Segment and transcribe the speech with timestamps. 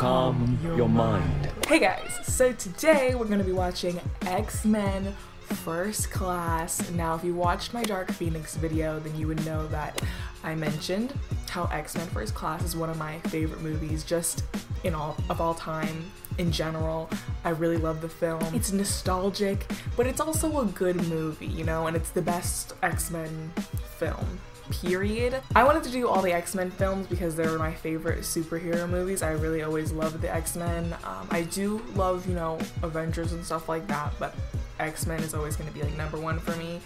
[0.00, 1.52] calm your mind.
[1.68, 6.90] Hey guys, so today we're gonna be watching X-Men First Class.
[6.92, 10.00] Now, if you watched my Dark Phoenix video, then you would know that
[10.42, 11.12] I mentioned
[11.50, 14.42] how X-Men First Class is one of my favorite movies just
[14.84, 17.10] in all of all time in general.
[17.44, 18.42] I really love the film.
[18.54, 23.52] It's nostalgic, but it's also a good movie, you know, and it's the best X-Men
[23.98, 24.40] film
[24.70, 25.40] period.
[25.54, 29.22] I wanted to do all the X-Men films because they were my favorite superhero movies.
[29.22, 30.94] I really always loved the X-Men.
[31.04, 34.34] Um, I do love, you know, Avengers and stuff like that, but
[34.78, 36.80] X-Men is always going to be like number one for me.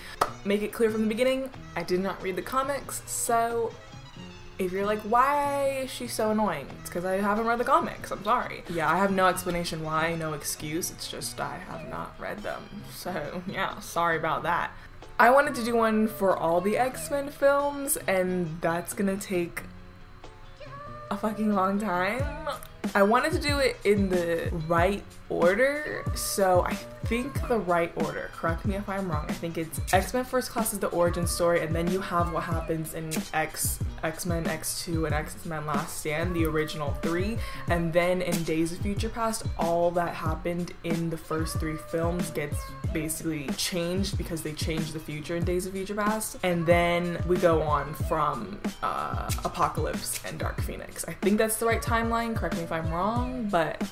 [0.45, 3.73] Make it clear from the beginning, I did not read the comics, so
[4.59, 6.67] if you're like, why is she so annoying?
[6.81, 8.11] It's because I haven't read the comics.
[8.11, 8.63] I'm sorry.
[8.71, 10.91] Yeah, I have no explanation why, no excuse.
[10.91, 12.63] It's just I have not read them.
[12.95, 14.71] So, yeah, sorry about that.
[15.19, 19.63] I wanted to do one for all the X-Men films, and that's gonna take
[21.11, 22.49] a fucking long time.
[22.97, 26.75] I wanted to do it in the right order, so I
[27.07, 30.73] think the right order, correct me if I'm wrong, I think it's X-Men First Class
[30.73, 35.15] is the origin story, and then you have what happens in X, X-Men X2 and
[35.15, 37.37] X-Men Last Stand, the original three,
[37.69, 42.31] and then in Days of Future Past, all that happened in the first three films
[42.31, 42.59] gets
[42.93, 47.37] basically changed because they changed the future in Days of Future Past, and then we
[47.37, 51.05] go on from uh, Apocalypse and Dark Phoenix.
[51.07, 53.83] I think that's the right timeline, correct me if I'm wrong, but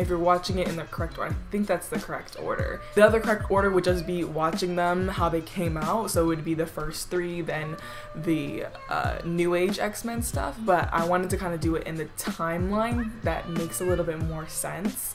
[0.00, 1.32] if you're watching it in the correct order.
[1.32, 2.80] I think that's the correct order.
[2.94, 6.10] The other correct order would just be watching them how they came out.
[6.10, 7.76] So it would be the first three, then
[8.14, 10.58] the uh, New Age X Men stuff.
[10.64, 14.04] But I wanted to kind of do it in the timeline that makes a little
[14.04, 15.14] bit more sense.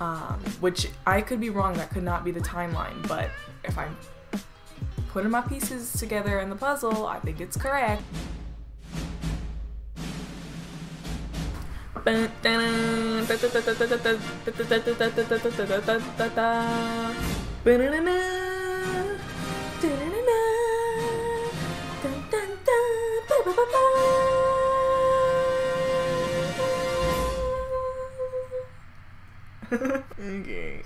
[0.00, 3.06] Um, which I could be wrong, that could not be the timeline.
[3.06, 3.30] But
[3.64, 3.96] if I'm
[5.10, 8.02] putting my pieces together in the puzzle, I think it's correct.
[30.20, 30.82] Okay.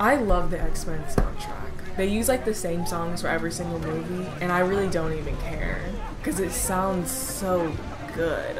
[0.00, 1.61] I love the X Men soundtrack.
[1.96, 5.36] They use like the same songs for every single movie, and I really don't even
[5.38, 5.82] care
[6.18, 7.70] because it sounds so
[8.14, 8.56] good.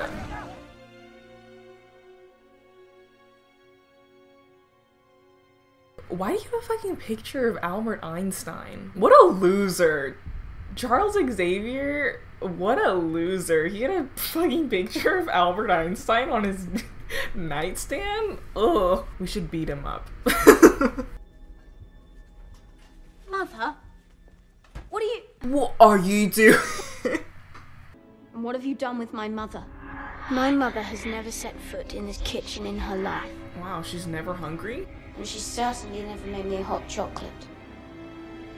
[6.09, 8.91] Why do you have a fucking picture of Albert Einstein?
[8.94, 10.19] What a loser!
[10.76, 13.66] Charles Xavier, what a loser.
[13.66, 16.66] He had a fucking picture of Albert Einstein on his
[17.34, 18.38] nightstand?
[18.56, 19.06] Ugh.
[19.19, 20.10] We should beat him up.
[23.43, 23.75] Mother,
[24.89, 25.23] what are you.
[25.49, 26.59] what are you doing?
[28.35, 29.65] And what have you done with my mother?
[30.31, 34.33] My mother has never set foot in this kitchen in her life, wow, she's never
[34.33, 34.87] hungry?
[35.17, 37.31] and she certainly never made me a hot chocolate.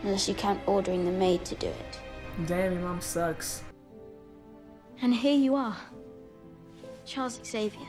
[0.02, 2.00] Unless you count ordering the maid to do it.
[2.44, 3.64] Damn, your mom sucks.
[5.00, 5.78] And here you are,
[7.06, 7.88] Charles Xavier.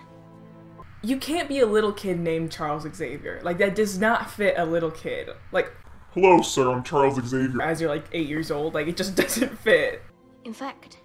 [1.03, 3.41] You can't be a little kid named Charles Xavier.
[3.43, 5.29] Like, that does not fit a little kid.
[5.51, 5.73] Like,
[6.15, 6.71] Hello, sir.
[6.71, 7.61] I'm Charles Xavier.
[7.61, 10.01] as you're like eight years old, like, it just doesn't fit.
[10.45, 10.97] In fact,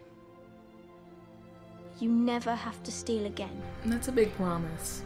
[1.98, 3.60] you never have to steal again.
[3.82, 5.02] And that's a big promise.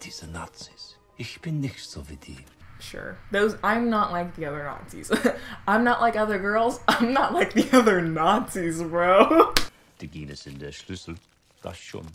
[0.00, 0.96] Diese Nazis.
[1.18, 2.44] Ich bin nicht so wie die.
[2.78, 3.16] Sure.
[3.30, 5.10] Those, I'm not like the other Nazis.
[5.66, 6.80] I'm not like other girls.
[6.88, 9.54] I'm not like the other Nazis, bro.
[9.98, 11.16] Die Gene sind der Schlüssel,
[11.62, 12.06] das schon.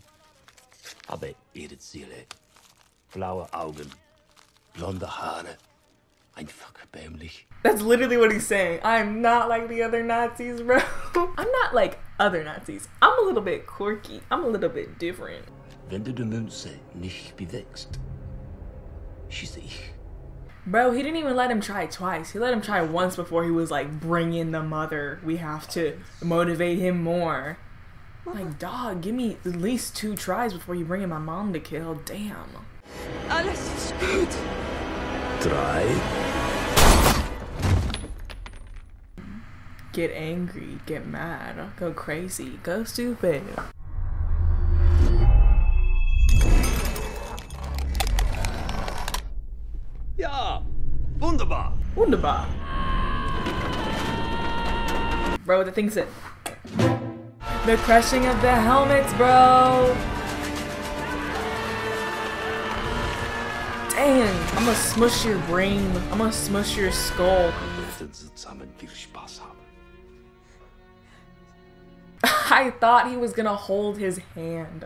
[1.08, 2.26] Aber ihre Ziele.
[3.12, 3.90] Blaue Augen,
[4.76, 5.58] blonde Haare.
[6.38, 7.48] Einfach erbärmlich.
[7.64, 8.80] That's literally what he's saying.
[8.84, 10.78] I'm not like the other Nazis, bro.
[11.16, 12.88] I'm not like other Nazis.
[13.02, 14.22] I'm a little bit quirky.
[14.30, 15.46] I'm a little bit different.
[15.90, 17.98] Wenn du die Münze nicht bewegst,
[19.30, 19.94] schieße ich.
[20.68, 22.34] Bro, he didn't even let him try twice.
[22.34, 25.20] He let him try once before he was like, bring in the mother.
[25.26, 27.58] We have to motivate him more.
[28.28, 31.60] Like, dog, give me at least two tries before you bring in my mom to
[31.60, 31.96] kill.
[32.06, 32.50] Damn.
[33.30, 34.77] Alles ist gut.
[35.40, 35.86] Drei,
[39.94, 43.44] Get angry, get mad, go crazy, go stupid.
[50.18, 50.62] Ja,
[51.20, 51.74] wunderbar.
[51.96, 52.48] Wunderbar.
[55.46, 56.08] Bro, the thing's it.
[57.66, 60.17] The crushing of the helmets, bro.
[63.98, 65.92] Dang, I'm gonna smush your brain.
[66.12, 67.52] I'm gonna smush your skull.
[72.24, 74.86] I thought he was gonna hold his hand.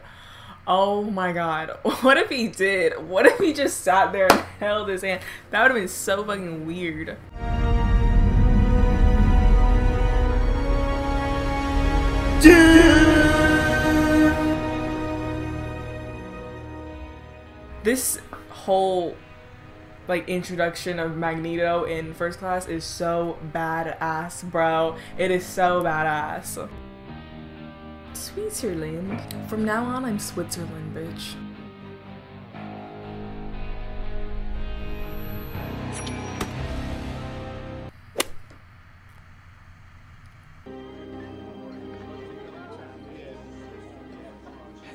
[0.66, 1.78] Oh my god.
[2.04, 3.10] What if he did?
[3.10, 5.22] What if he just sat there and held his hand?
[5.50, 7.18] That would have been so fucking weird.
[17.84, 18.22] This
[18.62, 19.16] whole
[20.08, 24.96] like introduction of Magneto in first class is so badass, bro.
[25.18, 26.70] It is so badass.
[28.14, 29.20] Switzerland.
[29.48, 31.36] From now on, I'm Switzerland, bitch.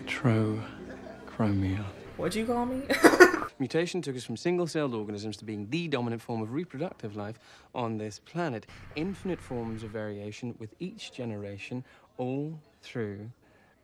[0.07, 1.96] Heterochromia.
[2.17, 2.83] What'd you call me?
[3.59, 7.39] Mutation took us from single-celled organisms to being the dominant form of reproductive life
[7.75, 8.67] on this planet.
[8.97, 11.85] Infinite forms of variation with each generation,
[12.17, 13.31] all through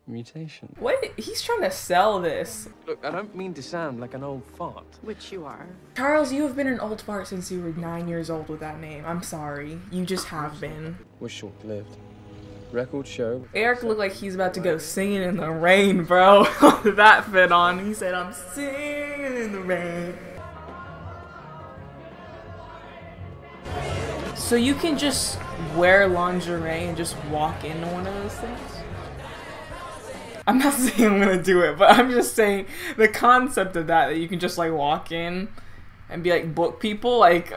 [0.07, 0.75] mutation.
[0.79, 1.05] what?
[1.17, 2.69] He's trying to sell this.
[2.87, 4.87] Look, I don't mean to sound like an old fart.
[5.03, 5.67] Which you are.
[5.97, 8.81] Charles, you have been an old fart since you were nine years old with that
[8.81, 9.05] name.
[9.07, 9.79] I'm sorry.
[9.91, 10.99] You just have been.
[11.21, 11.97] We're short-lived.
[12.73, 13.45] Record show.
[13.55, 16.45] Eric looked like he's about to go singing in the rain, bro.
[16.85, 17.85] that fit on.
[17.85, 20.17] He said, I'm singing in the rain.
[24.35, 25.39] So you can just
[25.77, 28.61] wear lingerie and just walk into one of those things?
[30.47, 32.67] I'm not saying I'm gonna do it, but I'm just saying
[32.97, 35.49] the concept of that, that you can just like walk in
[36.09, 37.53] and be like book people, like,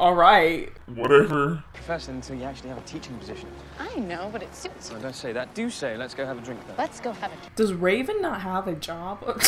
[0.00, 0.72] alright.
[0.94, 1.62] Whatever.
[1.74, 3.48] Professor until you actually have a teaching position.
[3.78, 4.96] I know, but it suits you.
[4.96, 5.54] I don't say that.
[5.54, 6.74] Do say, let's go have a drink though.
[6.78, 7.54] Let's go have a drink.
[7.54, 9.20] Does Raven not have a job?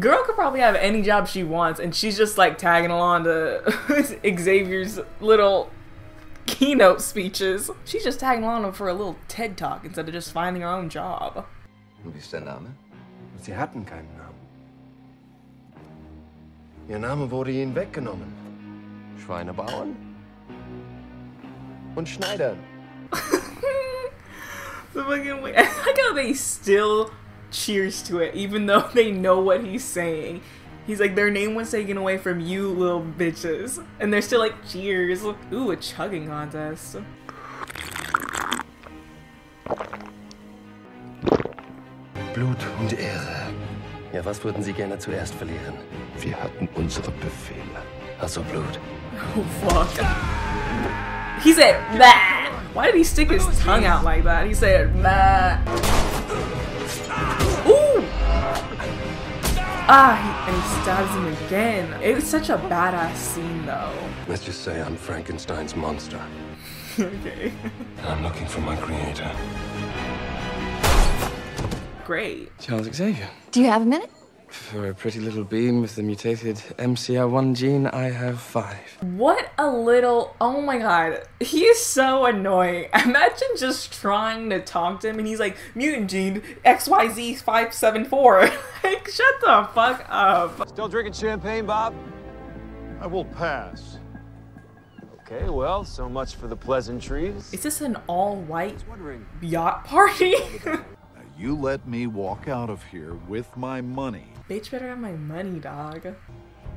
[0.00, 3.62] Girl could probably have any job she wants, and she's just like tagging along to
[4.38, 5.70] Xavier's little
[6.46, 7.70] keynote speeches.
[7.84, 10.88] She's just tagging along for a little TED talk instead of just finding her own
[10.88, 11.46] job.
[12.04, 12.74] Wie ist der Name?
[13.40, 14.34] Sie hatten keinen Namen.
[16.88, 18.45] Ihr Name wurde ihnen weggenommen.
[19.24, 19.96] Schweinebauern
[21.94, 22.58] und Schneidern.
[24.96, 25.56] So fucking weird.
[25.58, 27.10] I like how they still
[27.50, 30.40] cheers to it, even though they know what he's saying.
[30.86, 33.84] He's like, their name was taken away from you, little bitches.
[34.00, 35.22] And they're still like, cheers.
[35.52, 36.96] Ooh, a chugging contest.
[42.32, 43.52] Blut und Ehre.
[44.14, 45.74] Ja, was würden Sie gerne zuerst verlieren?
[46.20, 47.82] Wir hatten unsere Befehle.
[48.18, 48.80] Also Blut.
[49.18, 49.90] Oh, fuck.
[51.42, 52.50] He said, bah!
[52.72, 54.46] Why did he stick his tongue out like that?
[54.46, 55.58] He said, bah.
[57.68, 58.04] Ooh!
[59.88, 62.02] Ah, he, and he stabs him again.
[62.02, 63.92] It was such a badass scene, though.
[64.26, 66.20] Let's just say I'm Frankenstein's monster.
[66.98, 67.52] okay.
[67.98, 69.30] And I'm looking for my creator.
[72.04, 72.56] Great.
[72.58, 73.28] Charles Xavier.
[73.52, 74.10] Do you have a minute?
[74.48, 78.96] For a pretty little being with the mutated MCR1 gene, I have five.
[79.00, 80.34] What a little.
[80.40, 81.22] Oh my god.
[81.40, 82.88] He's so annoying.
[83.04, 88.40] Imagine just trying to talk to him and he's like, mutant gene XYZ574.
[88.84, 90.68] like, shut the fuck up.
[90.68, 91.94] Still drinking champagne, Bob?
[93.00, 93.98] I will pass.
[95.28, 97.52] Okay, well, so much for the pleasantries.
[97.52, 98.84] Is this an all white
[99.40, 100.34] yacht party?
[100.64, 105.12] Now, you let me walk out of here with my money, Bitch better have my
[105.12, 106.06] money, dog.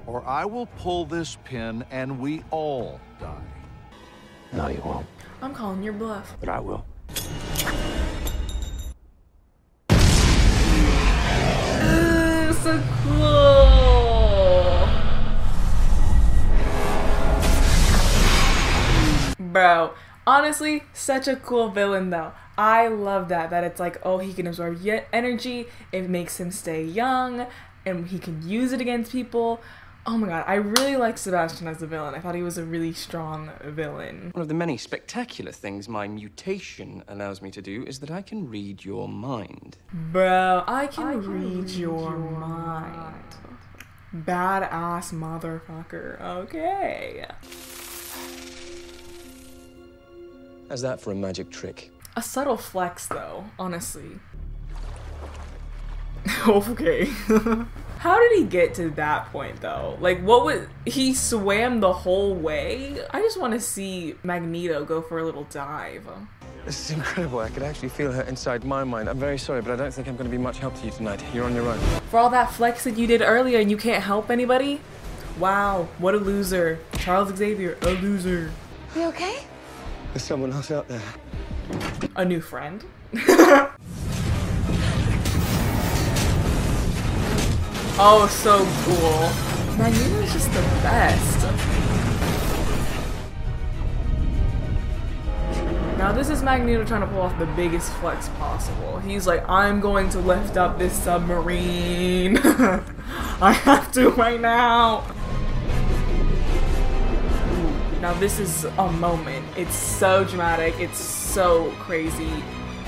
[0.08, 3.44] or I will pull this pin and we all die.
[4.52, 5.06] No, you won't.
[5.42, 6.36] I'm calling your bluff.
[6.40, 6.84] But I will.
[11.84, 14.90] Ooh, so cool.
[19.40, 19.94] Bro,
[20.26, 22.32] honestly, such a cool villain though.
[22.60, 26.52] I love that that it's like, oh, he can absorb ye- energy, it makes him
[26.52, 27.48] stay young,
[27.86, 29.62] and he can use it against people.
[30.06, 32.16] Oh my god, I really like Sebastian as a villain.
[32.16, 34.32] I thought he was a really strong villain.
[34.34, 38.22] One of the many spectacular things my mutation allows me to do is that I
[38.22, 39.78] can read your mind.
[40.12, 43.38] Bro, I can, read, your, mind.
[44.14, 46.20] Badass motherfucker.
[46.20, 47.26] Okay.
[50.68, 51.92] How's that for a magic trick?
[52.16, 54.20] A subtle flex, though, honestly.
[56.48, 57.06] okay.
[58.00, 59.98] How did he get to that point, though?
[60.00, 60.68] Like, what was.
[60.86, 62.98] He swam the whole way?
[63.12, 66.08] I just want to see Magneto go for a little dive.
[66.66, 67.40] This is incredible.
[67.40, 69.10] I could actually feel her inside my mind.
[69.10, 70.92] I'm very sorry, but I don't think I'm going to be much help to you
[70.92, 71.24] tonight.
[71.34, 71.80] You're on your own.
[72.10, 74.80] For all that flex that you did earlier and you can't help anybody?
[75.38, 76.80] Wow, what a loser.
[76.98, 78.52] Charles Xavier, a loser.
[78.96, 79.44] You okay?
[80.14, 81.02] There's someone else out there.
[82.20, 82.84] A new friend.
[87.98, 89.30] oh, so cool.
[89.78, 91.46] Magneto's just the best.
[95.98, 99.00] Now this is Magneto trying to pull off the biggest flex possible.
[99.00, 102.38] He's like, I'm going to lift up this submarine.
[103.42, 105.06] I have to right now.
[108.02, 109.46] Now this is a moment.
[109.58, 110.74] It's so dramatic.
[110.80, 112.32] It's so crazy.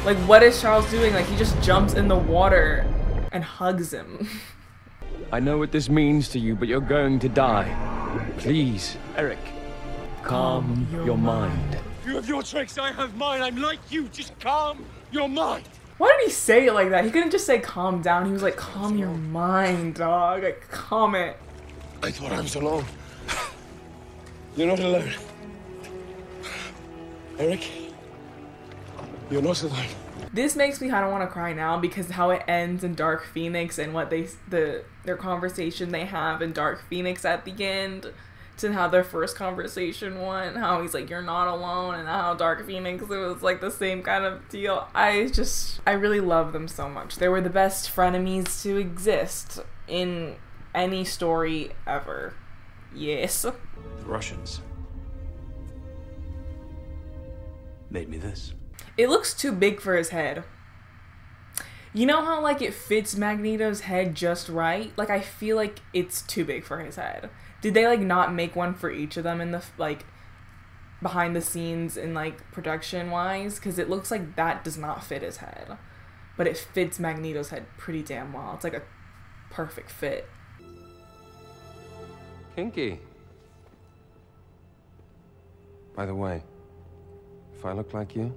[0.06, 1.13] Like what is Charles doing?
[1.13, 2.86] Like he just jumps in the water
[3.34, 4.27] and hugs him.
[5.34, 7.74] I know what this means to you, but you're going to die.
[8.38, 9.39] Please, Eric,
[10.24, 11.53] calm, your your, mind.
[11.72, 11.80] mind.
[12.06, 13.41] You have your tricks, I have mine.
[13.41, 14.08] I'm like you.
[14.10, 15.68] Just calm your mind.
[15.98, 17.06] Why did he say it like that?
[17.06, 18.25] He couldn't just say calm down.
[18.25, 20.44] He was like, calm your mind, dog.
[20.44, 21.38] Like, calm it.
[22.01, 22.86] I thought I was alone.
[24.55, 25.13] You're not alone.
[27.39, 27.70] Eric,
[29.29, 29.88] you're not alone.
[30.34, 33.25] This makes me kind of want to cry now because how it ends in Dark
[33.25, 38.12] Phoenix and what they the their conversation they have in Dark Phoenix at the end
[38.58, 40.58] to how their first conversation went.
[40.58, 44.03] How he's like, "You're not alone," and how Dark Phoenix it was like the same
[44.03, 44.88] kind of deal.
[44.93, 47.17] I just I really love them so much.
[47.17, 50.36] They were the best frenemies to exist in
[50.75, 52.34] any story ever.
[52.93, 53.46] Yes.
[54.00, 54.61] The Russians
[57.89, 58.53] made me this.
[58.97, 60.43] It looks too big for his head.
[61.93, 64.93] You know how like it fits Magneto's head just right?
[64.97, 67.29] Like I feel like it's too big for his head.
[67.61, 70.05] Did they like not make one for each of them in the like
[71.01, 75.21] behind the scenes and like production wise cuz it looks like that does not fit
[75.21, 75.77] his head.
[76.38, 78.53] But it fits Magneto's head pretty damn well.
[78.55, 78.83] It's like a
[79.50, 80.29] perfect fit.
[82.55, 83.01] Kinky.
[85.95, 86.43] By the way,
[87.53, 88.33] if I look like you,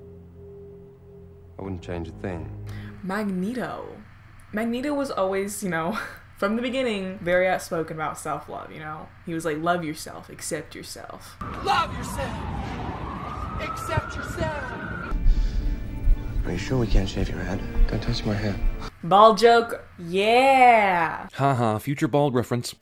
[1.59, 2.51] I wouldn't change a thing.
[3.03, 3.87] Magneto.
[4.53, 5.99] Magneto was always, you know,
[6.37, 9.09] from the beginning, very outspoken about self love, you know?
[9.27, 11.37] He was like, love yourself, accept yourself.
[11.65, 12.37] Love yourself.
[13.61, 15.17] Accept yourself.
[16.45, 17.61] Are you sure we can't shave your head?
[17.89, 18.55] Don't touch my hair.
[19.03, 21.29] Ball joke, yeah!
[21.33, 22.75] Haha, future bald reference.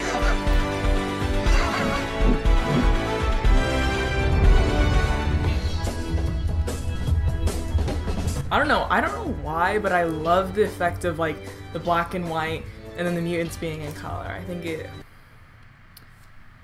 [8.52, 11.38] I don't know, I don't know why, but I love the effect of like
[11.72, 12.66] the black and white
[12.98, 14.26] and then the mutants being in color.
[14.26, 14.90] I think it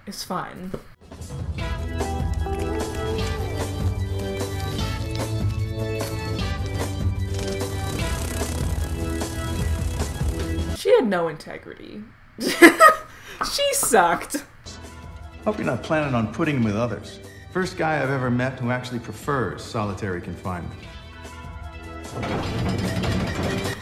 [0.07, 0.71] it's fun.
[10.77, 12.05] She had no integrity.
[12.39, 14.45] she sucked.
[15.47, 17.19] Hope you're not planning on putting him with others.
[17.51, 20.79] First guy I've ever met who actually prefers solitary confinement.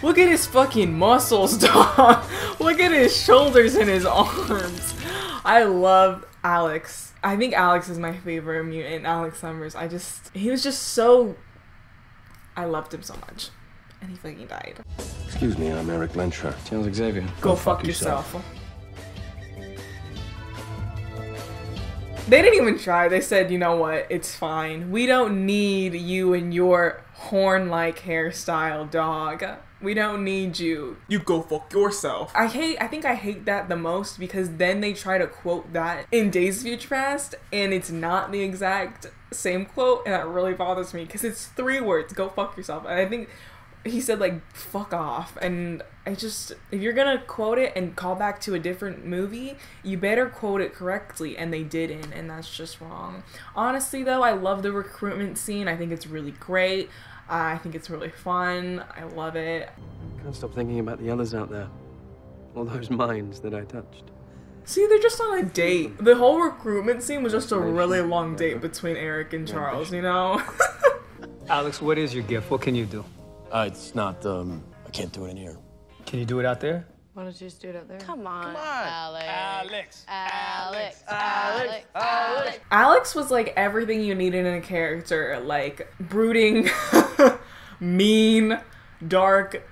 [0.02, 2.25] Look at his fucking muscles, dog.
[2.61, 4.95] Look at his shoulders and his arms.
[5.45, 7.12] I love Alex.
[7.23, 9.75] I think Alex is my favorite mutant, Alex Summers.
[9.75, 11.37] I just, he was just so,
[12.56, 13.50] I loved him so much.
[14.00, 14.80] And he fucking died.
[15.25, 16.54] Excuse me, I'm Eric Lehnsherr.
[16.68, 17.26] Charles Xavier.
[17.40, 18.37] Go, fuck, yourself.
[22.28, 23.09] They didn't even try.
[23.09, 24.06] They said, you know what?
[24.11, 24.90] It's fine.
[24.90, 29.44] We don't need you and your horn like hairstyle, dog.
[29.80, 30.96] We don't need you.
[31.08, 32.32] You go fuck yourself.
[32.35, 35.73] I hate, I think I hate that the most because then they try to quote
[35.73, 40.26] that in Days of Future Past and it's not the exact same quote and that
[40.26, 42.85] really bothers me because it's three words go fuck yourself.
[42.85, 43.28] And I think
[43.90, 45.37] he said like fuck off.
[45.40, 49.57] And i just if you're gonna quote it and call back to a different movie
[49.83, 51.37] you better quote it correctly.
[51.37, 53.23] And they didn't and that's just wrong.
[53.55, 55.69] Honestly though i love the recruitment scene.
[55.69, 56.90] I think it's really great.
[57.28, 58.85] I think it's really fun.
[58.97, 59.69] I love it.
[60.23, 61.69] Can't stop thinking about the others out there.
[62.55, 64.05] All those minds that I touched.
[64.64, 65.99] see they're just on a date.
[65.99, 70.02] The whole recruitment scene was just a really long date between eric and charles you
[70.02, 70.40] know?
[71.49, 72.50] Alex, what is your gift?
[72.50, 73.05] What can you do?
[73.50, 75.57] Uh, it's not, um, I can't do it in here.
[76.05, 76.87] Can you do it out there?
[77.17, 77.99] Why don't you just do it out there?
[77.99, 78.45] Come on.
[78.45, 78.87] Come on.
[78.87, 79.25] Alex.
[79.26, 80.05] Alex.
[80.07, 81.03] Alex.
[81.09, 81.87] Alex.
[81.95, 82.59] Alex.
[82.71, 86.69] Alex was like everything you needed in a character, like brooding,
[87.81, 88.61] mean,
[89.09, 89.67] dark,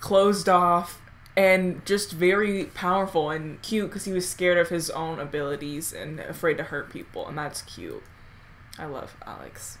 [0.00, 1.02] closed off,
[1.36, 6.20] and just very powerful and cute because he was scared of his own abilities and
[6.20, 8.02] afraid to hurt people, and that's cute.
[8.78, 9.76] I love Alex.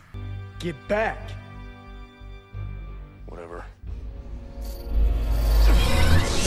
[0.58, 1.30] Get back.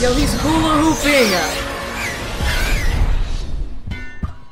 [0.06, 1.32] Yo, he's hula hooping!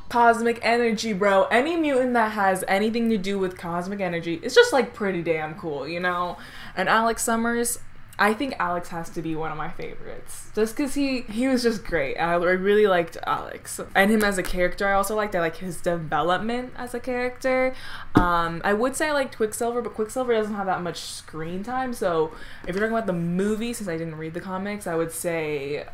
[0.08, 1.44] cosmic energy, bro.
[1.44, 5.54] Any mutant that has anything to do with cosmic energy is just like pretty damn
[5.54, 6.38] cool, you know?
[6.76, 7.78] And Alex Summers,
[8.21, 10.51] I think Alex has to be one of my favorites.
[10.53, 12.17] Just cuz he he was just great.
[12.17, 13.79] I really liked Alex.
[13.95, 17.73] And him as a character, I also liked I like his development as a character.
[18.15, 21.93] Um I would say I liked Quicksilver, but Quicksilver doesn't have that much screen time.
[21.93, 22.31] So,
[22.67, 25.85] if you're talking about the movie since I didn't read the comics, I would say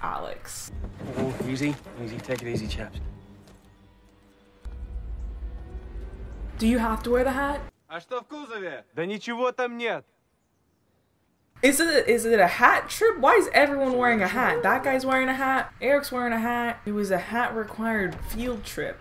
[0.00, 0.72] Alex.
[1.18, 2.16] Oh, easy, easy.
[2.16, 2.98] Take it easy, chaps.
[6.56, 7.60] Do you have to wear the hat?
[7.88, 8.84] А что в кузове?
[8.94, 10.06] Да ничего там нет.
[11.61, 13.19] Is it is it a hat trip?
[13.19, 14.63] Why is everyone wearing a hat?
[14.63, 15.73] That guy's wearing a hat.
[15.81, 16.79] Eric's wearing a hat.
[16.85, 18.97] It was a hat required field trip.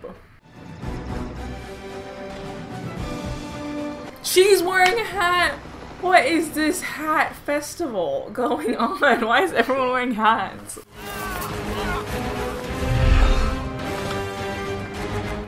[4.25, 5.55] She's wearing a hat.
[6.01, 8.99] What is this hat festival going on?
[9.25, 10.81] Why is everyone wearing hats?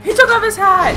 [0.01, 0.95] He took off his hat.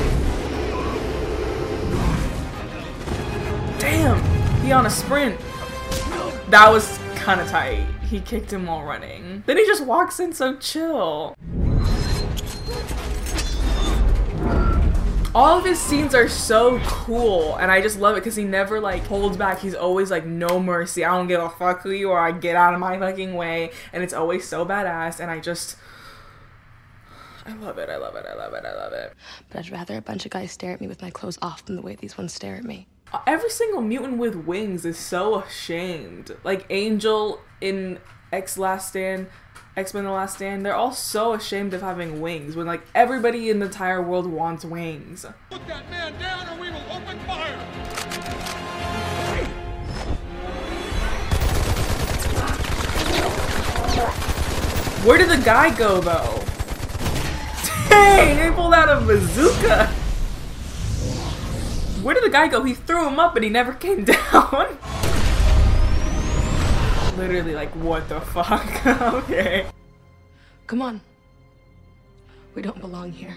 [3.81, 5.41] Damn, he on a sprint.
[6.55, 7.85] That was kind of tight.
[8.03, 9.43] He kicked him while running.
[9.45, 11.35] Then he just walks in so chill.
[15.35, 18.79] All of his scenes are so cool, and I just love it because he never
[18.79, 19.59] like holds back.
[19.59, 21.05] He's always like, no mercy.
[21.05, 22.21] I don't give a fuck who you are.
[22.21, 25.19] I get out of my fucking way, and it's always so badass.
[25.19, 25.77] And I just,
[27.45, 27.91] I love it.
[27.91, 28.27] I love it.
[28.31, 28.65] I love it.
[28.65, 29.13] I love it.
[29.49, 31.75] But I'd rather a bunch of guys stare at me with my clothes off than
[31.75, 32.87] the way these ones stare at me.
[33.27, 36.37] Every single mutant with wings is so ashamed.
[36.43, 37.99] Like Angel in
[38.33, 39.29] X Last Stand,
[39.77, 43.51] X Men The Last Stand, they're all so ashamed of having wings when like everybody
[43.51, 45.25] in the entire world wants wings.
[45.51, 47.57] Put that man down or we will open fire!
[55.05, 56.43] Where did the guy go though?
[57.89, 59.95] Dang, they pulled out a bazooka.
[62.05, 62.63] Where did the guy go?
[62.63, 64.77] He threw him up and he never came down.
[67.17, 68.87] Literally, like, what the fuck?
[69.15, 69.65] okay.
[70.67, 71.01] Come on.
[72.55, 73.35] We don't belong here.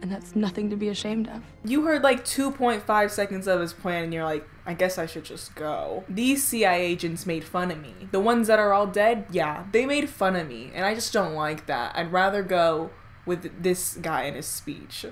[0.00, 1.42] And that's nothing to be ashamed of.
[1.64, 5.24] You heard like 2.5 seconds of his plan and you're like, I guess I should
[5.24, 6.04] just go.
[6.08, 7.94] These CIA agents made fun of me.
[8.12, 10.70] The ones that are all dead, yeah, they made fun of me.
[10.72, 11.96] And I just don't like that.
[11.96, 12.90] I'd rather go
[13.26, 15.04] with this guy and his speech.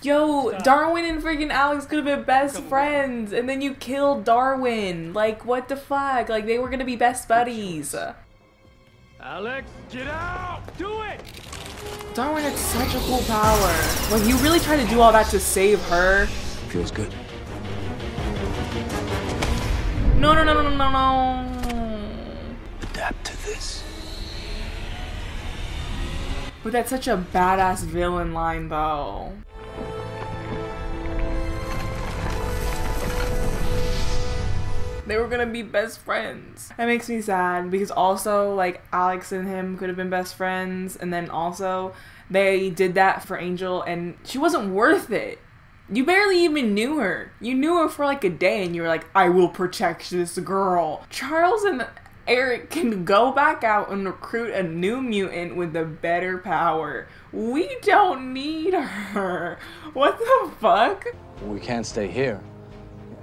[0.00, 5.12] Yo, Darwin and freaking Alex could have been best friends, and then you killed Darwin.
[5.12, 6.28] Like, what the fuck?
[6.28, 7.96] Like, they were gonna be best buddies.
[9.20, 10.62] Alex, get out!
[10.78, 11.20] Do it!
[12.14, 13.74] Darwin had such a cool power.
[14.12, 16.26] Like, you really tried to do all that to save her.
[16.68, 17.12] Feels good.
[20.16, 21.44] No, no, no, no, no, no.
[22.82, 23.82] Adapt to this.
[26.62, 29.32] But that's such a badass villain line, though.
[35.08, 36.70] They were gonna be best friends.
[36.76, 40.96] That makes me sad because also, like, Alex and him could have been best friends,
[40.96, 41.94] and then also,
[42.30, 45.38] they did that for Angel, and she wasn't worth it.
[45.90, 47.32] You barely even knew her.
[47.40, 50.38] You knew her for like a day, and you were like, I will protect this
[50.38, 51.06] girl.
[51.08, 51.86] Charles and
[52.26, 57.08] Eric can go back out and recruit a new mutant with a better power.
[57.32, 59.58] We don't need her.
[59.94, 61.06] What the fuck?
[61.42, 62.42] We can't stay here.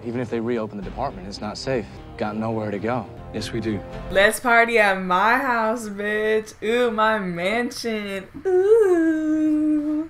[0.05, 1.87] Even if they reopen the department, it's not safe.
[2.17, 3.09] Got nowhere to go.
[3.33, 3.79] Yes, we do.
[4.11, 6.53] Let's party at my house, bitch.
[6.61, 8.27] Ooh, my mansion.
[8.45, 10.09] Ooh.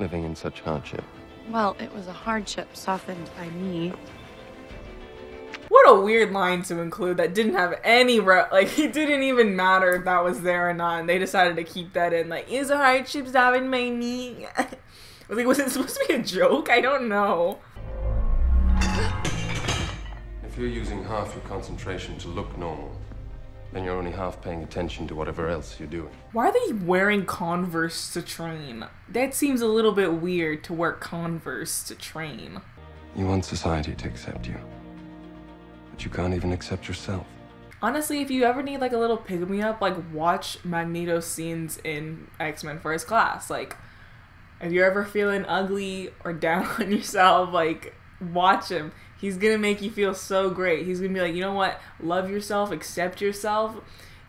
[0.00, 1.04] Living in such hardship.
[1.50, 3.92] Well, it was a hardship softened by me.
[5.68, 9.54] What a weird line to include that didn't have any re- like it didn't even
[9.54, 11.00] matter if that was there or not.
[11.00, 12.28] And they decided to keep that in.
[12.28, 14.48] Like, is a hardship softened by me?
[15.28, 16.68] like, was it supposed to be a joke?
[16.70, 17.58] I don't know.
[20.58, 22.90] If you're using half your concentration to look normal,
[23.72, 26.10] then you're only half paying attention to whatever else you're doing.
[26.32, 28.84] Why are they wearing Converse to train?
[29.08, 32.60] That seems a little bit weird to wear Converse to train.
[33.14, 34.56] You want society to accept you,
[35.92, 37.24] but you can't even accept yourself.
[37.80, 41.78] Honestly, if you ever need like a little pick me up, like watch Magneto scenes
[41.84, 43.48] in X Men First Class.
[43.48, 43.76] Like,
[44.60, 48.90] if you're ever feeling ugly or down on yourself, like watch him.
[49.20, 50.86] He's gonna make you feel so great.
[50.86, 51.80] He's gonna be like, you know what?
[52.00, 53.76] Love yourself, accept yourself.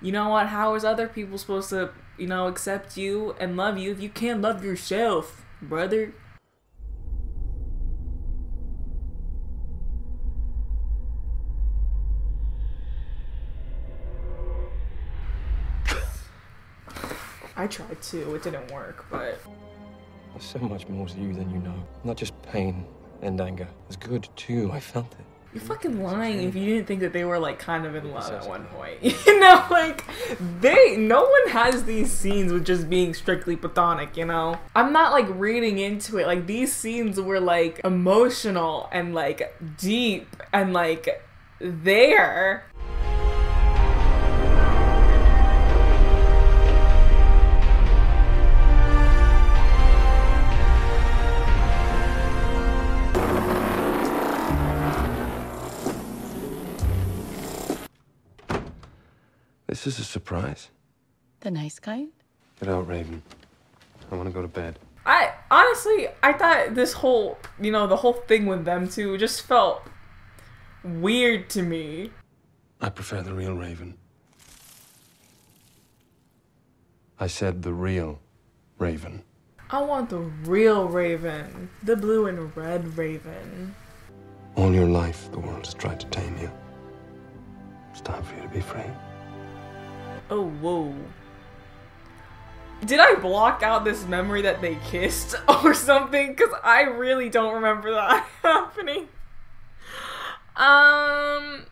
[0.01, 0.47] You know what?
[0.47, 4.09] How is other people supposed to, you know, accept you and love you if you
[4.09, 6.13] can't love yourself, brother?
[17.55, 18.35] I tried to.
[18.35, 19.39] It didn't work, but
[20.31, 21.75] There's so much more to you than you know.
[22.03, 22.85] Not just pain
[23.21, 23.67] and anger.
[23.87, 24.71] It's good too.
[24.71, 25.25] I felt it.
[25.53, 28.31] you're fucking lying if you didn't think that they were like kind of in love
[28.31, 28.99] at one point.
[29.25, 30.03] You know, like
[30.61, 34.57] they no one has these scenes with just being strictly platonic, you know?
[34.75, 36.27] I'm not like reading into it.
[36.27, 41.23] Like these scenes were like emotional and like deep and like
[41.59, 42.63] there.
[59.81, 60.71] This is a surprise.
[61.39, 62.09] The nice kind?
[62.59, 63.23] Get out, Raven.
[64.11, 64.77] I want to go to bed.
[65.05, 69.43] I honestly, I thought this whole, you know, the whole thing with them two just
[69.43, 69.83] felt
[70.83, 72.11] weird to me.
[72.81, 73.97] I prefer the real Raven.
[77.17, 78.19] I said the real
[78.79, 79.23] Raven.
[79.69, 83.73] I want the real Raven, the blue and red Raven.
[84.57, 86.51] All your life, the world has tried to tame you.
[87.91, 88.83] It's time for you to be free.
[90.29, 90.93] Oh, whoa.
[92.85, 96.29] Did I block out this memory that they kissed or something?
[96.29, 99.07] Because I really don't remember that happening.
[100.55, 101.65] Um,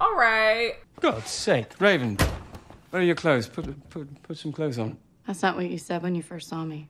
[0.00, 0.76] alright.
[1.00, 2.16] God's sake, Raven.
[2.90, 3.48] Where are your clothes?
[3.48, 4.98] Put put put some clothes on.
[5.26, 6.88] That's not what you said when you first saw me.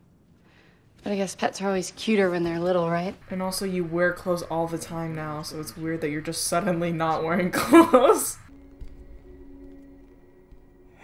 [1.03, 3.15] But I guess pets are always cuter when they're little, right?
[3.31, 6.45] And also, you wear clothes all the time now, so it's weird that you're just
[6.45, 8.39] suddenly not wearing clothes.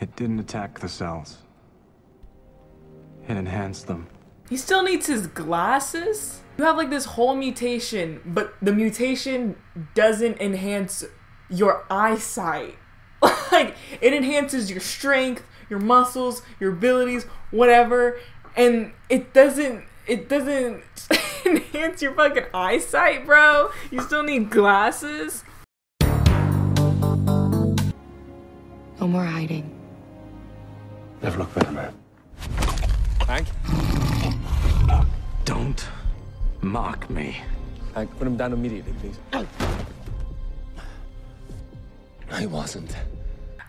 [0.01, 1.39] It didn't attack the cells.
[3.29, 4.07] It enhanced them.
[4.49, 6.41] He still needs his glasses?
[6.57, 9.57] You have like this whole mutation, but the mutation
[9.95, 11.05] doesn't enhance
[11.51, 12.77] your eyesight.
[13.53, 18.19] like, it enhances your strength, your muscles, your abilities, whatever,
[18.57, 19.85] and it doesn't.
[20.07, 20.83] It doesn't
[21.45, 23.71] enhance your fucking eyesight, bro.
[23.91, 25.45] You still need glasses.
[28.99, 29.78] No more hiding.
[31.23, 31.95] Never look better, man.
[33.27, 33.49] Hank?
[35.45, 35.89] Don't
[36.61, 37.43] mock me.
[37.95, 39.19] Hank, put him down immediately, please.
[42.31, 42.95] I wasn't.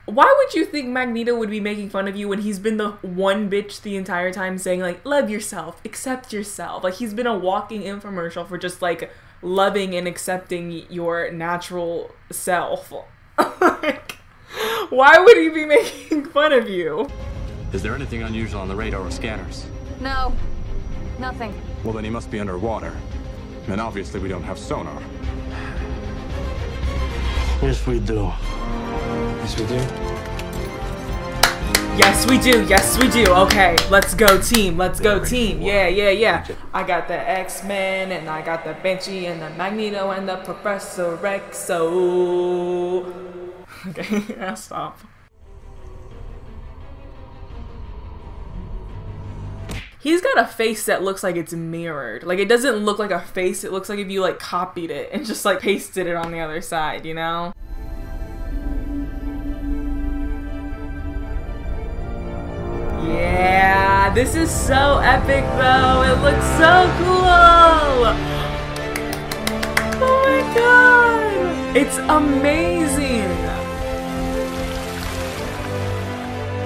[0.05, 2.91] Why would you think Magneto would be making fun of you when he's been the
[3.01, 6.83] one bitch the entire time saying like love yourself, accept yourself?
[6.83, 12.91] Like he's been a walking infomercial for just like loving and accepting your natural self.
[13.61, 14.13] like,
[14.89, 17.07] why would he be making fun of you?
[17.71, 19.67] Is there anything unusual on the radar or scanners?
[19.99, 20.33] No,
[21.19, 21.53] nothing.
[21.83, 22.95] Well, then he must be underwater.
[23.67, 24.99] And obviously we don't have sonar.
[27.61, 28.31] Yes, we do.
[29.43, 29.75] Yes, we do.
[31.95, 32.65] Yes, we do.
[32.65, 33.31] Yes, we do.
[33.31, 34.77] Okay, let's go team.
[34.77, 35.61] Let's go team.
[35.61, 36.47] Yeah, yeah, yeah.
[36.73, 41.17] I got the X-Men and I got the Banshee and the Magneto and the Professor
[41.17, 41.85] Exo.
[43.87, 44.99] Okay, yeah, stop.
[50.01, 52.23] He's got a face that looks like it's mirrored.
[52.23, 53.65] Like it doesn't look like a face.
[53.65, 56.39] It looks like if you like copied it and just like pasted it on the
[56.39, 57.51] other side, you know?
[63.05, 66.03] Yeah, this is so epic though.
[66.03, 67.19] It looks so cool.
[70.01, 71.75] Oh my god.
[71.75, 73.58] It's amazing.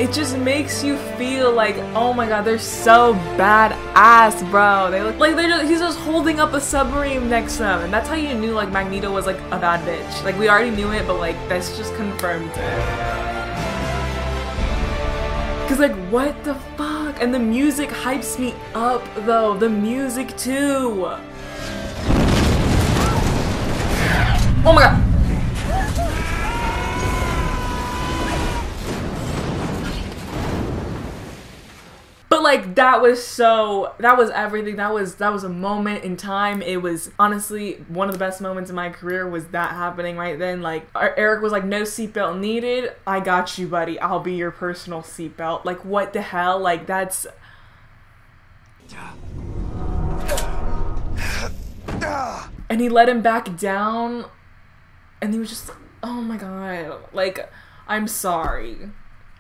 [0.04, 4.92] It just makes you feel like, oh my god, they're so badass, bro.
[4.92, 7.84] They look like they're just, he's just holding up a submarine next to them.
[7.84, 10.24] And that's how you knew like Magneto was like a bad bitch.
[10.26, 12.84] Like we already knew it, but like this just confirmed it.
[15.70, 17.22] Cause like what the fuck?
[17.22, 19.56] And the music hypes me up though.
[19.56, 21.06] The music too.
[24.66, 25.13] Oh my god.
[32.44, 34.76] Like that was so that was everything.
[34.76, 36.62] That was that was a moment in time.
[36.62, 40.38] It was honestly one of the best moments in my career was that happening right
[40.38, 40.62] then.
[40.62, 42.92] Like Er- Eric was like no seatbelt needed.
[43.08, 44.00] I got you, buddy.
[44.00, 45.66] I'll be your personal seatbelt.
[45.66, 46.60] Like what the hell?
[46.60, 47.26] Like that's
[52.70, 54.26] and he let him back down
[55.22, 57.50] and he was just oh my god like
[57.88, 58.90] i'm sorry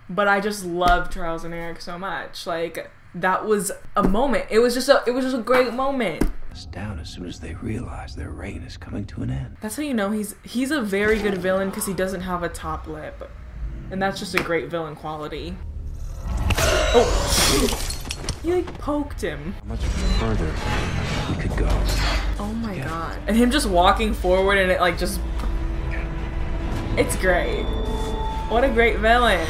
[0.09, 4.59] but i just love charles and eric so much like that was a moment it
[4.59, 7.53] was just a it was just a great moment It's down as soon as they
[7.55, 9.57] realize their reign is coming to an end.
[9.61, 12.49] that's how you know he's he's a very good villain because he doesn't have a
[12.49, 13.29] top lip
[13.91, 15.55] and that's just a great villain quality
[16.95, 17.79] Oh,
[18.43, 19.53] he like poked him.
[19.61, 19.83] How much
[20.19, 20.53] further
[21.29, 21.67] we could go?
[22.39, 23.17] Oh my god.
[23.27, 25.19] And him just walking forward and it like just.
[26.97, 27.63] It's great.
[28.49, 29.47] What a great villain.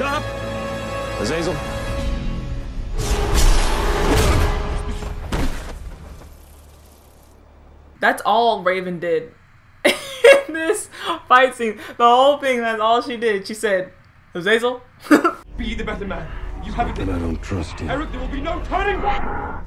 [0.00, 0.24] Stop!
[1.20, 1.54] Azazel.
[8.00, 9.34] That's all Raven did.
[9.84, 10.88] In this
[11.28, 13.46] fight scene, the whole thing, that's all she did.
[13.46, 13.92] She said,
[14.32, 14.80] Azazel.
[15.58, 16.26] Be the better man.
[16.64, 16.96] You have it.
[16.96, 17.88] But I don't trust you.
[17.90, 19.62] Eric, there will be no turning back.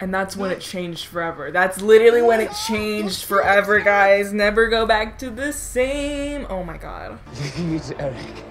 [0.00, 1.50] And that's when it changed forever.
[1.50, 4.32] That's literally when it changed forever, guys.
[4.32, 6.46] Never go back to the same.
[6.48, 7.18] Oh my god.
[7.54, 8.42] He's Eric.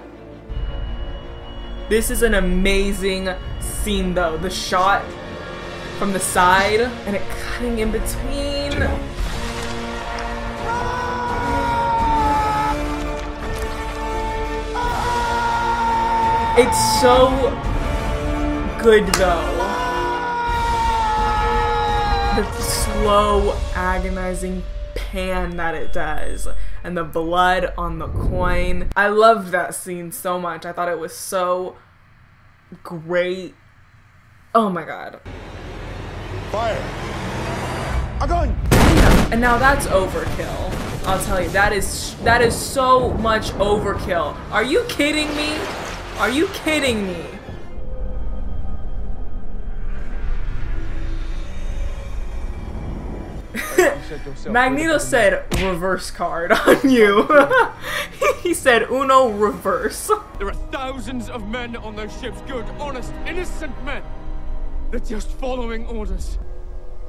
[1.91, 3.27] This is an amazing
[3.59, 4.37] scene, though.
[4.37, 5.03] The shot
[5.99, 8.81] from the side and it cutting in between.
[16.57, 17.27] It's so
[18.81, 19.57] good, though.
[22.37, 24.63] The slow, agonizing
[24.95, 26.47] pan that it does,
[26.83, 28.89] and the blood on the coin.
[28.95, 30.65] I loved that scene so much.
[30.65, 31.75] I thought it was so
[32.83, 33.55] great.
[34.53, 35.19] Oh my god.
[36.51, 36.81] Fire.
[38.19, 38.51] I'm going.
[39.31, 41.05] And now that's overkill.
[41.05, 44.35] I'll tell you, that is that is so much overkill.
[44.51, 45.57] Are you kidding me?
[46.17, 47.25] Are you kidding me?
[54.49, 57.27] Magneto said reverse card on you.
[58.41, 60.11] he said Uno reverse.
[60.37, 64.03] There are thousands of men on those ships, good, honest, innocent men.
[64.89, 66.37] They're just following orders.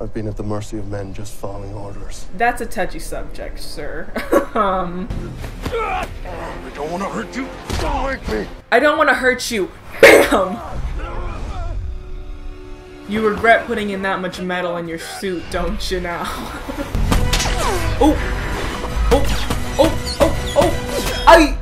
[0.00, 2.26] I've been at the mercy of men just following orders.
[2.36, 4.10] That's a touchy subject, sir.
[4.54, 5.08] um,
[5.66, 7.48] I don't want to hurt you.
[7.80, 8.48] Don't hurt me.
[8.72, 9.70] I don't want to hurt you.
[10.00, 10.58] Bam!
[13.12, 16.22] You regret putting in that much metal in your suit, don't you now?
[18.00, 18.16] oh!
[19.12, 19.22] Oh!
[19.78, 20.16] Oh!
[20.18, 20.54] Oh!
[20.56, 21.24] Oh!
[21.26, 21.58] I!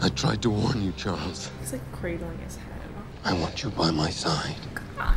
[0.00, 1.52] I tried to warn you, Charles.
[1.60, 2.72] He's like cradling his head.
[3.24, 4.56] I want you by my side.
[4.98, 5.14] God.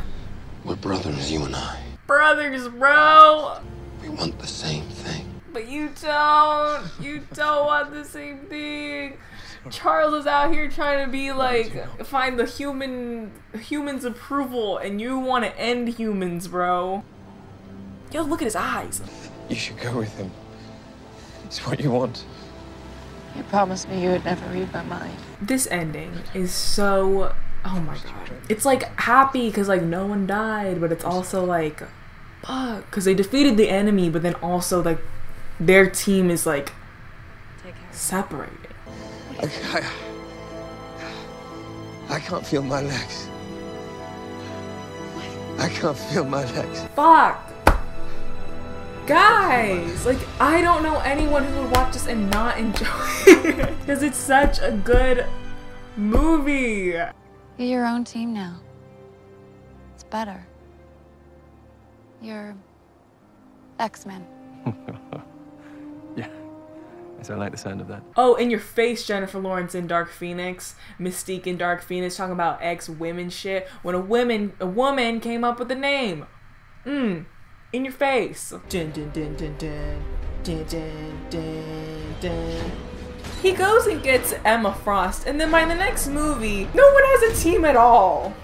[0.64, 1.82] We're brothers, you and I.
[2.06, 3.58] Brothers, bro!
[4.00, 5.37] We want the same thing.
[5.58, 6.84] But you don't.
[7.00, 9.18] You don't want the same thing.
[9.70, 15.18] Charles is out here trying to be like find the human humans approval, and you
[15.18, 17.02] want to end humans, bro.
[18.12, 19.02] Yo, look at his eyes.
[19.48, 20.30] You should go with him.
[21.46, 22.24] It's what you want.
[23.34, 25.16] You promised me you would never read my mind.
[25.42, 27.34] This ending is so.
[27.64, 28.30] Oh my god.
[28.48, 31.82] It's like happy because like no one died, but it's also like,
[32.44, 35.00] fuck, because they defeated the enemy, but then also like
[35.60, 36.72] their team is like
[37.90, 38.54] separated.
[39.40, 39.50] I,
[42.08, 43.28] I, I can't feel my legs.
[45.58, 46.84] I can't feel my legs.
[46.94, 47.44] Fuck.
[49.06, 52.86] Guys, like I don't know anyone who would watch this and not enjoy
[53.26, 55.26] it because it's such a good
[55.96, 56.94] movie.
[57.56, 58.60] You're your own team now.
[59.94, 60.46] It's better.
[62.20, 62.54] You're
[63.78, 64.26] X-Men.
[67.22, 68.02] So I like the sound of that.
[68.16, 72.60] Oh, in your face, Jennifer Lawrence in Dark Phoenix, Mystique in Dark Phoenix, talking about
[72.62, 73.68] ex women shit.
[73.82, 76.26] When a woman a woman came up with the name,
[76.84, 77.22] hmm,
[77.72, 78.52] in your face.
[78.68, 80.04] Dun, dun, dun, dun, dun.
[80.44, 82.70] Dun, dun, dun, dun.
[83.42, 87.38] He goes and gets Emma Frost, and then by the next movie, no one has
[87.38, 88.34] a team at all.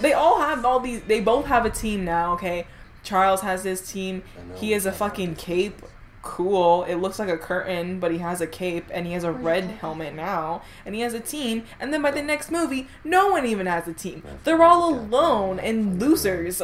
[0.00, 1.02] They all have all these.
[1.02, 2.34] They both have a team now.
[2.34, 2.66] Okay,
[3.02, 4.22] Charles has his team.
[4.54, 5.82] He has a fucking cape
[6.22, 6.84] Cool.
[6.84, 9.32] It looks like a curtain, but he has a cape and he has a oh
[9.32, 11.64] red helmet now, and he has a team.
[11.78, 14.22] And then by the next movie, no one even has a team.
[14.44, 16.60] They're all alone and losers.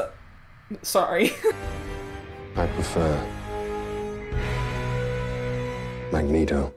[0.82, 1.32] Sorry.
[2.56, 3.26] I prefer
[6.12, 6.72] Magneto.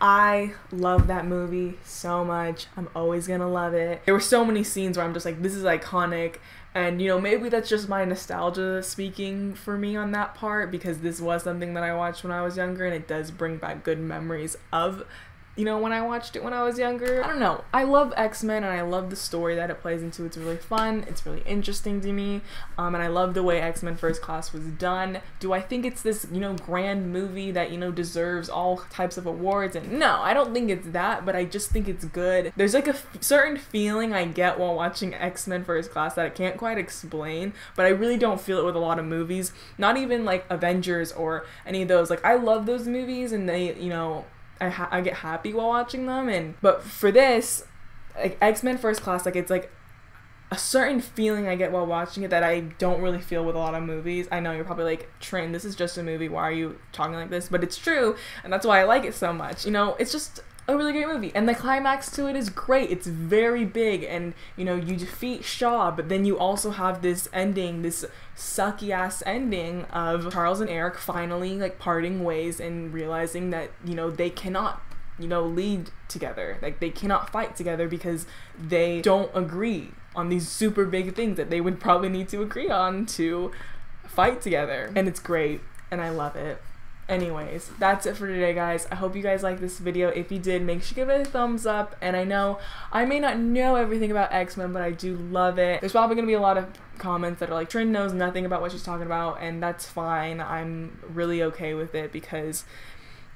[0.00, 2.66] I love that movie so much.
[2.76, 4.02] I'm always gonna love it.
[4.04, 6.36] There were so many scenes where I'm just like, this is iconic.
[6.78, 11.00] And you know, maybe that's just my nostalgia speaking for me on that part because
[11.00, 13.82] this was something that I watched when I was younger and it does bring back
[13.82, 15.02] good memories of
[15.58, 17.22] you know, when I watched it when I was younger.
[17.24, 17.64] I don't know.
[17.74, 20.24] I love X-Men and I love the story that it plays into.
[20.24, 21.04] It's really fun.
[21.08, 22.42] It's really interesting to me.
[22.78, 25.20] Um, and I love the way X-Men First Class was done.
[25.40, 29.16] Do I think it's this, you know, grand movie that, you know, deserves all types
[29.16, 29.74] of awards?
[29.74, 32.52] And no, I don't think it's that, but I just think it's good.
[32.54, 36.56] There's like a certain feeling I get while watching X-Men First Class that I can't
[36.56, 39.52] quite explain, but I really don't feel it with a lot of movies.
[39.76, 42.10] Not even like Avengers or any of those.
[42.10, 44.24] Like I love those movies and they, you know,
[44.60, 47.64] I, ha- I get happy while watching them and but for this
[48.16, 49.70] like X-Men First Class like it's like
[50.50, 53.58] a certain feeling I get while watching it that I don't really feel with a
[53.58, 54.26] lot of movies.
[54.32, 56.28] I know you're probably like, Trin, this is just a movie.
[56.28, 57.48] Why are you talking like this?
[57.48, 59.66] But it's true, and that's why I like it so much.
[59.66, 62.90] You know, it's just a really great movie, and the climax to it is great.
[62.90, 67.28] It's very big, and you know, you defeat Shaw, but then you also have this
[67.32, 68.04] ending, this
[68.36, 73.94] sucky ass ending of Charles and Erik finally like parting ways and realizing that you
[73.94, 74.82] know they cannot
[75.18, 76.58] you know, lead together.
[76.62, 78.26] Like they cannot fight together because
[78.58, 82.70] they don't agree on these super big things that they would probably need to agree
[82.70, 83.52] on to
[84.06, 84.92] fight together.
[84.94, 86.62] And it's great and I love it.
[87.08, 88.86] Anyways, that's it for today, guys.
[88.92, 90.08] I hope you guys liked this video.
[90.08, 91.96] If you did, make sure you give it a thumbs up.
[92.02, 92.58] And I know
[92.92, 95.80] I may not know everything about X-Men, but I do love it.
[95.80, 96.66] There's probably to be a lot of
[96.98, 100.38] comments that are like, Trin knows nothing about what she's talking about, and that's fine.
[100.40, 102.64] I'm really okay with it because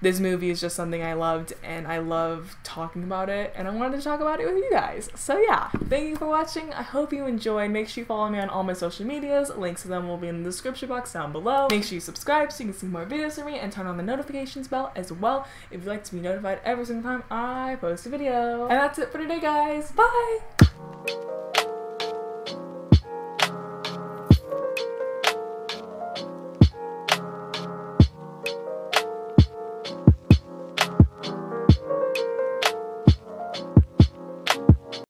[0.02, 3.70] this movie is just something I loved and I love talking about it and I
[3.70, 5.08] wanted to talk about it with you guys.
[5.14, 6.72] So yeah, thank you for watching.
[6.72, 7.70] I hope you enjoyed.
[7.70, 9.50] Make sure you follow me on all my social medias.
[9.50, 11.68] Links to them will be in the description box down below.
[11.70, 13.96] Make sure you subscribe so you can see more videos from me and turn on
[13.96, 17.76] the notifications bell as well if you'd like to be notified every single time I
[17.76, 18.62] post a video.
[18.62, 19.92] And that's it for today guys.
[19.92, 21.51] Bye!